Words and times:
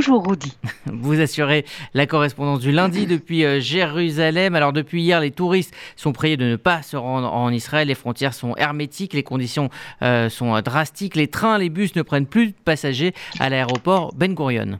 Bonjour 0.00 0.26
Rudy. 0.26 0.56
Vous 0.86 1.20
assurez 1.20 1.66
la 1.92 2.06
correspondance 2.06 2.60
du 2.60 2.72
lundi 2.72 3.04
depuis 3.04 3.44
euh, 3.44 3.60
Jérusalem. 3.60 4.54
Alors 4.54 4.72
depuis 4.72 5.02
hier, 5.02 5.20
les 5.20 5.30
touristes 5.30 5.74
sont 5.94 6.14
priés 6.14 6.38
de 6.38 6.46
ne 6.46 6.56
pas 6.56 6.80
se 6.80 6.96
rendre 6.96 7.30
en 7.30 7.52
Israël. 7.52 7.88
Les 7.88 7.94
frontières 7.94 8.32
sont 8.32 8.56
hermétiques, 8.56 9.12
les 9.12 9.22
conditions 9.22 9.68
euh, 10.00 10.30
sont 10.30 10.58
drastiques. 10.62 11.16
Les 11.16 11.28
trains, 11.28 11.58
les 11.58 11.68
bus 11.68 11.94
ne 11.96 12.00
prennent 12.00 12.24
plus 12.24 12.46
de 12.46 12.54
passagers 12.64 13.12
à 13.40 13.50
l'aéroport 13.50 14.14
Ben 14.14 14.34
Gurion. 14.34 14.78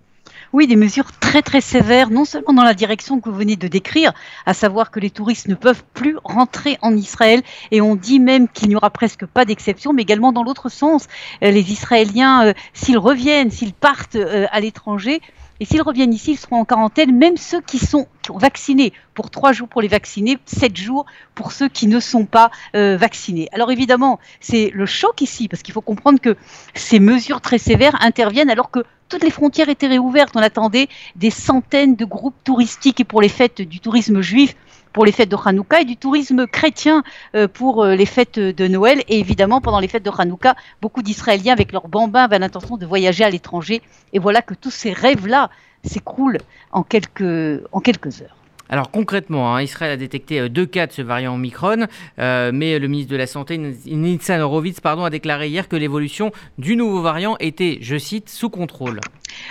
Oui, 0.53 0.67
des 0.67 0.75
mesures 0.75 1.13
très 1.13 1.43
très 1.43 1.61
sévères, 1.61 2.11
non 2.11 2.25
seulement 2.25 2.53
dans 2.53 2.65
la 2.65 2.75
direction 2.75 3.21
que 3.21 3.31
vous 3.31 3.37
venez 3.37 3.55
de 3.55 3.69
décrire, 3.69 4.13
à 4.47 4.53
savoir 4.53 4.91
que 4.91 4.99
les 4.99 5.11
touristes 5.11 5.47
ne 5.47 5.55
peuvent 5.55 5.85
plus 5.95 6.17
rentrer 6.25 6.77
en 6.83 6.97
Israël, 6.97 7.43
et 7.71 7.81
on 7.81 7.95
dit 7.95 8.19
même 8.19 8.49
qu'il 8.49 8.69
n'y 8.69 8.75
aura 8.75 8.91
presque 8.91 9.27
pas 9.27 9.45
d'exception, 9.45 9.93
mais 9.93 10.03
également 10.03 10.33
dans 10.33 10.43
l'autre 10.43 10.69
sens. 10.69 11.07
Euh, 11.45 11.53
les 11.53 11.71
Israéliens, 11.71 12.47
euh, 12.47 12.53
s'ils 12.75 12.99
reviennent, 12.99 13.53
s'ils 13.53 13.75
partent 13.75 14.17
euh, 14.17 14.49
à 14.51 14.59
l'étranger, 14.59 15.21
et 15.61 15.67
s'ils 15.67 15.83
reviennent 15.83 16.15
ici, 16.15 16.33
ils 16.33 16.39
seront 16.39 16.57
en 16.57 16.65
quarantaine, 16.65 17.15
même 17.15 17.37
ceux 17.37 17.61
qui 17.61 17.79
sont 17.79 18.09
vaccinés 18.35 18.95
pour 19.15 19.31
trois 19.31 19.53
jours 19.53 19.69
pour 19.69 19.83
les 19.83 19.89
vaccinés, 19.89 20.39
sept 20.47 20.77
jours 20.77 21.05
pour 21.35 21.53
ceux 21.53 21.69
qui 21.69 21.87
ne 21.87 22.01
sont 22.01 22.25
pas 22.25 22.51
euh, 22.75 22.97
vaccinés. 22.97 23.49
Alors 23.53 23.71
évidemment, 23.71 24.19
c'est 24.41 24.71
le 24.73 24.87
choc 24.87 25.21
ici, 25.21 25.49
parce 25.49 25.63
qu'il 25.63 25.75
faut 25.75 25.83
comprendre 25.83 26.19
que 26.19 26.37
ces 26.75 26.99
mesures 26.99 27.43
très 27.43 27.59
sévères 27.59 27.97
interviennent 28.01 28.51
alors 28.51 28.71
que 28.71 28.81
toutes 29.11 29.23
les 29.23 29.31
frontières 29.31 29.69
étaient 29.69 29.89
réouvertes. 29.89 30.35
On 30.35 30.41
attendait 30.41 30.89
des 31.17 31.31
centaines 31.31 31.95
de 31.97 32.05
groupes 32.07 32.43
touristiques 32.43 33.01
et 33.01 33.05
pour 33.05 33.21
les 33.21 33.29
fêtes 33.29 33.61
du 33.61 33.81
tourisme 33.81 34.23
juif 34.23 34.57
pour 34.93 35.05
les 35.05 35.13
fêtes 35.13 35.29
de 35.29 35.37
Hanouka 35.37 35.81
et 35.81 35.85
du 35.85 35.97
tourisme 35.97 36.47
chrétien 36.47 37.03
euh, 37.35 37.49
pour 37.49 37.85
euh, 37.85 37.95
les 37.95 38.07
fêtes 38.07 38.39
de 38.39 38.69
Noël. 38.69 39.03
Et 39.09 39.19
évidemment, 39.19 39.61
pendant 39.61 39.81
les 39.81 39.89
fêtes 39.89 40.05
de 40.05 40.11
Hanouka, 40.17 40.57
beaucoup 40.81 41.03
d'Israéliens 41.03 41.53
avec 41.53 41.73
leurs 41.73 41.89
bambins 41.89 42.25
avaient 42.25 42.39
l'intention 42.39 42.77
de 42.77 42.87
voyager 42.87 43.25
à 43.25 43.31
l'étranger. 43.31 43.83
Et 44.13 44.19
voilà 44.19 44.43
que 44.43 44.55
tous 44.55 44.71
ces 44.71 44.93
rêves-là 44.93 45.51
s'écroulent 45.85 46.39
en 46.73 46.83
quelques, 46.83 47.63
en 47.73 47.81
quelques 47.81 48.23
heures. 48.23 48.40
Alors 48.71 48.91
concrètement, 48.91 49.55
hein, 49.55 49.63
Israël 49.63 49.91
a 49.91 49.97
détecté 49.97 50.41
euh, 50.41 50.49
deux 50.49 50.65
cas 50.65 50.87
de 50.87 50.93
ce 50.93 51.03
variant 51.03 51.35
Omicron, 51.35 51.87
mais 52.19 52.79
le 52.79 52.89
ministre 52.89 53.13
de 53.13 53.17
la 53.17 53.27
Santé, 53.27 53.59
Nitzan 53.59 54.41
Horowitz, 54.41 54.81
pardon, 54.81 55.05
a 55.05 55.11
déclaré 55.11 55.49
hier 55.49 55.69
que 55.69 55.77
l'évolution 55.77 56.33
du 56.57 56.77
nouveau 56.77 57.03
variant 57.03 57.37
était, 57.41 57.79
je 57.83 57.99
cite, 57.99 58.29
sous 58.29 58.49
contrôle. 58.49 59.01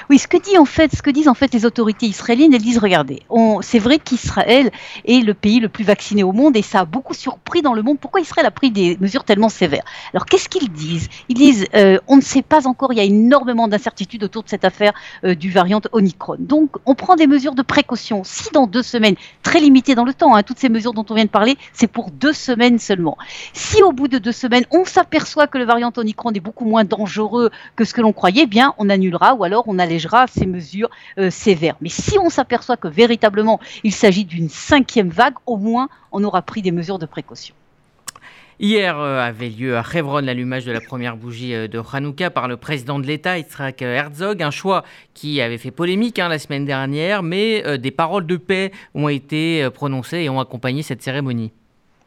Oui, 0.10 0.18
ce 0.18 0.28
que, 0.28 0.38
dit 0.38 0.58
en 0.58 0.66
fait, 0.66 0.96
ce 0.96 1.02
que 1.02 1.10
disent 1.10 1.28
en 1.28 1.34
fait 1.34 1.54
les 1.54 1.66
autorités 1.66 2.06
israéliennes, 2.06 2.54
elles 2.54 2.62
disent 2.62 2.80
regardez, 2.80 3.22
c'est 3.62 3.80
vrai 3.80 4.00
qu'Israël 4.00 4.72
est 5.06 5.24
le 5.24 5.34
pays 5.34 5.60
le 5.60 5.70
plus 5.70 5.84
vacciné 5.84 6.24
au 6.24 6.32
monde 6.32 6.56
et 6.58 6.62
ça 6.62 6.82
a 6.82 6.86
beaucoup 6.86 7.14
surpris 7.14 7.62
dans 7.62 7.74
le 7.74 7.82
monde. 7.82 8.00
Pourquoi 8.00 8.22
Israël 8.22 8.46
a 8.46 8.52
pris 8.52 8.72
des 8.72 8.98
mesures 9.00 9.24
tellement 9.24 9.50
sévères? 9.50 9.84
Alors 10.14 10.26
qu'est-ce 10.26 10.50
qu'ils 10.50 10.72
disent? 10.72 11.10
Ils 11.30 11.36
disent 11.36 11.66
euh, 11.76 11.98
on 12.08 12.18
ne 12.18 12.22
sait 12.22 12.42
pas 12.42 12.68
encore, 12.68 12.94
il 12.94 12.98
y 12.98 13.02
a 13.02 13.04
énormément 13.04 13.68
d'incertitudes 13.68 14.24
autour 14.24 14.44
de 14.44 14.50
cette 14.50 14.66
affaire 14.66 14.94
euh, 15.24 15.36
du 15.36 15.50
variant 15.52 15.82
Omicron. 15.92 16.36
Donc 16.40 16.72
on 16.86 16.96
prend 16.96 17.16
des 17.16 17.28
mesures 17.28 17.56
de 17.56 17.62
précaution. 17.62 18.24
Si 18.24 18.50
dans 18.52 18.68
deux 18.68 18.84
semaines, 18.84 19.09
très 19.44 19.60
limitées 19.60 19.96
dans 19.96 20.06
le 20.06 20.14
temps, 20.14 20.36
hein, 20.36 20.44
toutes 20.44 20.60
ces 20.60 20.70
mesures 20.70 20.94
dont 20.94 21.06
on 21.10 21.14
vient 21.14 21.26
de 21.26 21.30
parler, 21.30 21.58
c'est 21.74 21.88
pour 21.88 22.12
deux 22.12 22.34
semaines 22.34 22.80
seulement. 22.80 23.18
Si 23.54 23.82
au 23.84 23.92
bout 23.92 24.08
de 24.08 24.18
deux 24.18 24.32
semaines, 24.32 24.66
on 24.72 24.86
s'aperçoit 24.86 25.48
que 25.48 25.58
le 25.58 25.66
variant 25.66 25.92
Omicron 25.96 26.32
est 26.32 26.40
beaucoup 26.40 26.66
moins 26.66 26.84
dangereux 26.84 27.50
que 27.76 27.86
ce 27.86 27.94
que 27.94 28.02
l'on 28.02 28.14
croyait, 28.14 28.44
eh 28.44 28.48
bien 28.48 28.74
on 28.78 28.90
annulera 28.90 29.36
ou 29.36 29.44
alors 29.44 29.64
on 29.68 29.80
allégera 29.80 30.28
ces 30.28 30.46
mesures 30.46 30.90
euh, 31.18 31.30
sévères. 31.30 31.76
Mais 31.82 31.90
si 31.90 32.18
on 32.20 32.30
s'aperçoit 32.30 32.78
que 32.78 32.88
véritablement 32.88 33.60
il 33.84 33.94
s'agit 33.94 34.26
d'une 34.26 34.50
cinquième 34.50 35.10
vague, 35.10 35.36
au 35.46 35.58
moins 35.58 35.90
on 36.12 36.24
aura 36.24 36.42
pris 36.42 36.62
des 36.62 36.72
mesures 36.72 37.00
de 37.00 37.06
précaution. 37.06 37.56
Hier 38.62 39.00
euh, 39.00 39.22
avait 39.22 39.48
lieu 39.48 39.78
à 39.78 39.86
Hebron 39.94 40.20
l'allumage 40.20 40.66
de 40.66 40.74
la 40.74 40.82
première 40.82 41.16
bougie 41.16 41.54
euh, 41.54 41.70
de 41.70 41.82
Hanouka 41.94 42.30
par 42.30 42.50
le 42.50 42.58
président 42.58 43.00
de 43.00 43.06
l'État, 43.06 43.38
Yitzhak 43.38 43.82
Herzog, 43.82 44.44
un 44.44 44.52
choix 44.52 44.84
qui 45.14 45.40
avait 45.40 45.58
fait 45.58 45.72
polémique 45.72 46.20
hein, 46.20 46.28
la 46.28 46.40
semaine 46.40 46.66
dernière, 46.66 47.24
mais 47.24 47.78
des 47.78 47.92
paroles 47.92 48.26
de 48.26 48.36
paix 48.36 48.74
ont 48.96 49.08
été 49.08 49.70
prononcées 49.74 50.24
et 50.24 50.30
ont 50.30 50.42
accompagné 50.42 50.84
cette 50.84 51.02
cérémonie. 51.02 51.54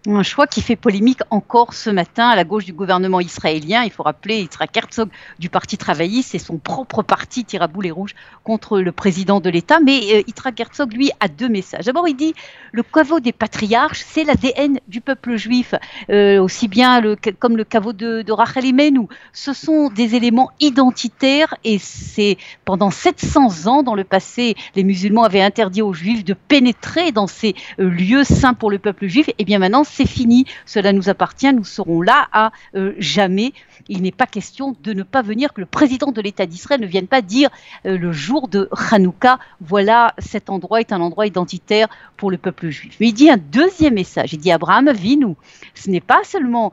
Un 0.08 0.24
choix 0.24 0.48
qui 0.48 0.62
fait 0.62 0.74
polémique 0.74 1.20
encore 1.30 1.74
ce 1.74 1.88
matin 1.88 2.26
à 2.28 2.34
la 2.34 2.42
gauche 2.42 2.64
du 2.64 2.72
gouvernement 2.72 3.20
israélien. 3.20 3.84
Il 3.84 3.92
faut 3.92 4.02
rappeler 4.02 4.40
Yitzhak 4.40 4.76
Herzog 4.76 5.08
du 5.38 5.48
Parti 5.48 5.78
travailliste, 5.78 6.30
c'est 6.32 6.40
son 6.40 6.58
propre 6.58 7.04
parti 7.04 7.44
tire 7.44 7.62
à 7.62 7.68
rouge 7.92 8.16
contre 8.42 8.80
le 8.80 8.90
président 8.90 9.38
de 9.38 9.48
l'État. 9.48 9.78
Mais 9.78 10.00
euh, 10.12 10.22
Yitzhak 10.26 10.58
Herzog, 10.58 10.92
lui, 10.92 11.12
a 11.20 11.28
deux 11.28 11.48
messages. 11.48 11.84
D'abord, 11.84 12.08
il 12.08 12.16
dit 12.16 12.34
le 12.72 12.82
caveau 12.82 13.20
des 13.20 13.30
patriarches, 13.30 14.02
c'est 14.04 14.24
l'ADN 14.24 14.80
du 14.88 15.00
peuple 15.00 15.36
juif, 15.36 15.76
euh, 16.10 16.42
aussi 16.42 16.66
bien 16.66 17.00
comme 17.38 17.56
le 17.56 17.62
caveau 17.62 17.92
de, 17.92 18.22
de 18.22 18.32
Rachel 18.32 18.64
Imenu. 18.64 19.06
Ce 19.32 19.52
sont 19.52 19.88
des 19.88 20.16
éléments 20.16 20.50
identitaires 20.58 21.54
et 21.62 21.78
c'est 21.78 22.38
pendant 22.64 22.90
700 22.90 23.68
ans 23.68 23.84
dans 23.84 23.94
le 23.94 24.02
passé, 24.02 24.56
les 24.74 24.82
musulmans 24.82 25.22
avaient 25.22 25.42
interdit 25.42 25.80
aux 25.80 25.92
juifs 25.92 26.24
de 26.24 26.34
pénétrer 26.34 27.12
dans 27.12 27.28
ces 27.28 27.54
euh, 27.78 27.88
lieux 27.88 28.24
saints 28.24 28.54
pour 28.54 28.72
le 28.72 28.80
peuple 28.80 29.06
juif. 29.06 29.30
Et 29.38 29.44
bien 29.44 29.60
maintenant, 29.60 29.84
c'est 29.92 30.06
fini, 30.06 30.46
cela 30.64 30.92
nous 30.92 31.08
appartient, 31.08 31.52
nous 31.52 31.64
serons 31.64 32.00
là 32.00 32.28
à 32.32 32.50
euh, 32.74 32.94
jamais. 32.98 33.52
Il 33.88 34.02
n'est 34.02 34.12
pas 34.12 34.26
question 34.26 34.74
de 34.82 34.92
ne 34.92 35.02
pas 35.02 35.22
venir, 35.22 35.52
que 35.52 35.60
le 35.60 35.66
président 35.66 36.12
de 36.12 36.20
l'État 36.20 36.46
d'Israël 36.46 36.80
ne 36.80 36.86
vienne 36.86 37.08
pas 37.08 37.20
dire 37.20 37.50
euh, 37.84 37.98
le 37.98 38.10
jour 38.10 38.48
de 38.48 38.68
Hanouka, 38.90 39.38
voilà, 39.60 40.14
cet 40.18 40.48
endroit 40.48 40.80
est 40.80 40.92
un 40.92 41.00
endroit 41.00 41.26
identitaire 41.26 41.88
pour 42.16 42.30
le 42.30 42.38
peuple 42.38 42.70
juif. 42.70 42.96
Mais 43.00 43.08
il 43.08 43.12
dit 43.12 43.28
un 43.28 43.36
deuxième 43.36 43.94
message, 43.94 44.32
il 44.32 44.38
dit 44.38 44.50
Abraham, 44.50 44.90
vis-nous. 44.92 45.36
Ce 45.74 45.90
n'est 45.90 46.00
pas 46.00 46.20
seulement 46.24 46.72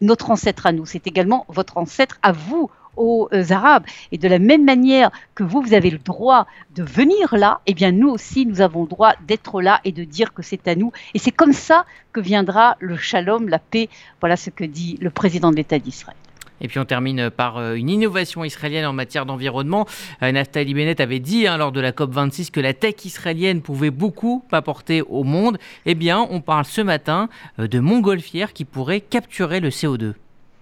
notre 0.00 0.30
ancêtre 0.30 0.66
à 0.66 0.72
nous, 0.72 0.86
c'est 0.86 1.06
également 1.06 1.44
votre 1.48 1.76
ancêtre 1.76 2.18
à 2.22 2.32
vous, 2.32 2.70
aux 3.00 3.28
euh, 3.32 3.44
Arabes. 3.50 3.84
Et 4.12 4.18
de 4.18 4.28
la 4.28 4.38
même 4.38 4.64
manière 4.64 5.10
que 5.34 5.42
vous, 5.42 5.62
vous 5.62 5.74
avez 5.74 5.90
le 5.90 5.98
droit 5.98 6.46
de 6.74 6.82
venir 6.82 7.34
là, 7.36 7.60
eh 7.66 7.74
bien 7.74 7.90
nous 7.90 8.10
aussi, 8.10 8.46
nous 8.46 8.60
avons 8.60 8.82
le 8.82 8.88
droit 8.88 9.14
d'être 9.26 9.62
là 9.62 9.80
et 9.84 9.92
de 9.92 10.04
dire 10.04 10.32
que 10.34 10.42
c'est 10.42 10.68
à 10.68 10.74
nous. 10.74 10.92
Et 11.14 11.18
c'est 11.18 11.32
comme 11.32 11.52
ça 11.52 11.86
que 12.12 12.20
viendra 12.20 12.76
le 12.78 12.96
shalom, 12.96 13.48
la 13.48 13.58
paix. 13.58 13.88
Voilà 14.20 14.36
ce 14.36 14.50
que 14.50 14.64
dit 14.64 14.98
le 15.00 15.10
président 15.10 15.50
de 15.50 15.56
l'État 15.56 15.78
d'Israël. 15.78 16.16
Et 16.60 16.68
puis 16.68 16.78
on 16.78 16.84
termine 16.84 17.30
par 17.30 17.56
euh, 17.56 17.74
une 17.74 17.88
innovation 17.88 18.44
israélienne 18.44 18.84
en 18.84 18.92
matière 18.92 19.24
d'environnement. 19.24 19.86
Euh, 20.22 20.30
Naftali 20.30 20.74
Bennett 20.74 21.00
avait 21.00 21.18
dit 21.18 21.46
hein, 21.46 21.56
lors 21.56 21.72
de 21.72 21.80
la 21.80 21.92
COP26 21.92 22.50
que 22.50 22.60
la 22.60 22.74
tech 22.74 23.02
israélienne 23.04 23.62
pouvait 23.62 23.90
beaucoup 23.90 24.44
apporter 24.52 25.00
au 25.00 25.24
monde. 25.24 25.58
Eh 25.86 25.94
bien, 25.94 26.26
on 26.30 26.42
parle 26.42 26.66
ce 26.66 26.82
matin 26.82 27.30
de 27.56 27.80
montgolfières 27.80 28.52
qui 28.52 28.66
pourraient 28.66 29.00
capturer 29.00 29.60
le 29.60 29.70
CO2. 29.70 30.12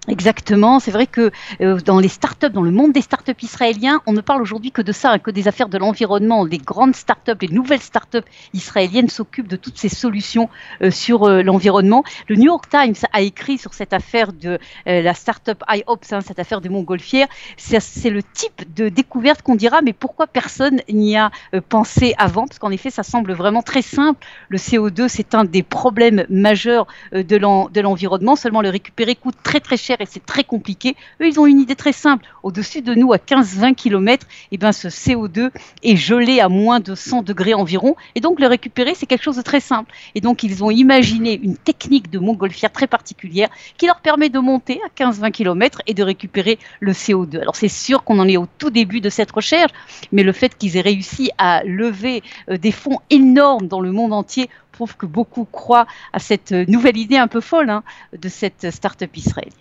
Exactement. 0.09 0.81
C'est 0.81 0.91
vrai 0.91 1.07
que 1.07 1.31
euh, 1.61 1.79
dans 1.81 1.99
les 2.01 2.09
startups, 2.09 2.49
dans 2.49 2.63
le 2.63 2.71
monde 2.71 2.93
des 2.93 3.03
startups 3.03 3.43
israéliens, 3.43 4.01
on 4.07 4.15
ne 4.15 4.23
parle 4.23 4.41
aujourd'hui 4.41 4.73
que 4.73 4.81
de 4.81 4.91
ça, 4.91 5.13
hein, 5.13 5.19
que 5.19 5.31
des 5.31 5.49
affaires 5.49 5.69
de 5.69 5.77
l'environnement. 5.77 6.47
Les 6.47 6.57
grandes 6.57 6.97
startups, 6.97 7.37
les 7.43 7.49
nouvelles 7.49 7.83
startups 7.83 8.25
israéliennes 8.55 9.11
s'occupent 9.11 9.49
de 9.49 9.57
toutes 9.57 9.77
ces 9.77 9.91
solutions 9.91 10.49
euh, 10.81 10.91
sur 10.91 11.25
euh, 11.25 11.43
l'environnement. 11.43 12.05
Le 12.27 12.37
New 12.37 12.47
York 12.47 12.71
Times 12.71 12.95
a 13.13 13.21
écrit 13.21 13.59
sur 13.59 13.75
cette 13.75 13.93
affaire 13.93 14.33
de 14.33 14.59
la 14.87 15.15
startup 15.15 15.63
IOPS, 15.69 16.13
hein, 16.13 16.21
cette 16.23 16.39
affaire 16.39 16.61
des 16.61 16.69
montgolfières. 16.69 17.29
C'est 17.57 18.11
le 18.11 18.23
type 18.23 18.75
de 18.75 18.89
découverte 18.89 19.43
qu'on 19.43 19.57
dira, 19.57 19.83
mais 19.83 19.93
pourquoi 19.93 20.27
personne 20.27 20.81
n'y 20.89 21.17
a 21.17 21.31
pensé 21.69 22.15
avant? 22.19 22.47
Parce 22.47 22.59
qu'en 22.59 22.71
effet, 22.71 22.91
ça 22.91 23.03
semble 23.03 23.33
vraiment 23.33 23.63
très 23.63 23.83
simple. 23.83 24.25
Le 24.49 24.59
CO2, 24.59 25.09
c'est 25.09 25.35
un 25.35 25.45
des 25.45 25.63
problèmes 25.63 26.25
majeurs 26.29 26.87
de 27.13 27.81
l'environnement. 27.81 28.37
Seulement, 28.37 28.63
le 28.63 28.71
récupérer 28.71 29.15
coûte 29.15 29.37
très 29.43 29.61
très 29.61 29.77
cher 29.77 29.98
et 30.01 30.07
c'est 30.07 30.25
très 30.25 30.45
compliqué. 30.45 30.97
Eux, 31.21 31.27
ils 31.27 31.41
ont 31.41 31.47
une 31.47 31.61
idée 31.61 31.77
très 31.77 31.93
simple. 31.93 32.25
Au-dessus 32.43 32.83
de 32.83 32.95
nous, 32.95 33.13
à 33.13 33.19
15-20 33.19 33.75
km, 33.75 34.27
eh 34.53 34.59
ben, 34.59 34.73
ce 34.73 34.89
CO2 34.89 35.51
est 35.83 35.97
gelé 35.97 36.41
à 36.41 36.49
moins 36.49 36.81
de 36.81 36.95
100 36.95 37.23
degrés 37.23 37.55
environ. 37.55 37.97
Et 38.15 38.21
donc, 38.21 38.41
le 38.41 38.47
récupérer, 38.47 38.95
c'est 38.95 39.07
quelque 39.07 39.23
chose 39.23 39.37
de 39.37 39.43
très 39.43 39.61
simple. 39.61 39.93
Et 40.15 40.21
donc, 40.21 40.43
ils 40.43 40.65
ont 40.65 40.71
imaginé 40.71 41.39
une 41.43 41.57
technique 41.57 42.11
de 42.11 42.19
montgolfière 42.19 42.73
très 42.73 42.87
particulière 42.87 43.49
qui 43.77 43.87
leur 43.87 44.01
permet 44.01 44.29
de 44.29 44.39
monter 44.39 44.81
à 44.85 45.05
15-20 45.05 45.31
km 45.33 45.83
et 45.87 45.95
de 45.95 46.03
récupérer 46.03 46.59
le 46.81 46.93
CO2. 46.93 47.41
Alors, 47.41 47.57
c'est 47.57 47.69
sûr 47.69 48.05
qu'on 48.05 48.19
en 48.19 48.29
est 48.29 48.37
au 48.37 48.47
tout 48.59 48.71
début 48.71 49.01
de 49.01 49.11
cette 49.11 49.31
recherche, 49.31 49.73
mais 50.13 50.23
le 50.23 50.33
fait 50.33 50.57
qu'ils 50.57 50.77
aient 50.77 50.83
réussi 50.83 51.31
à 51.39 51.63
lever 51.65 52.23
euh, 52.51 52.57
des 52.57 52.73
fonds 52.73 52.99
énormes 53.11 53.69
dans 53.69 53.81
le 53.81 53.93
monde 53.93 54.13
entier 54.13 54.49
prouve 54.73 54.97
que 54.97 55.07
beaucoup 55.07 55.45
croient 55.45 55.87
à 56.13 56.19
cette 56.19 56.53
nouvelle 56.53 56.97
idée 56.97 57.17
un 57.17 57.27
peu 57.27 57.41
folle 57.41 57.71
hein, 57.71 57.83
de 58.17 58.29
cette 58.29 58.71
start-up 58.71 59.17
israélienne. 59.17 59.53